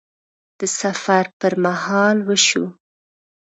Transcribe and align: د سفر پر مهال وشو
د 0.59 0.61
سفر 0.79 1.23
پر 1.39 1.53
مهال 1.63 2.17
وشو 2.27 2.65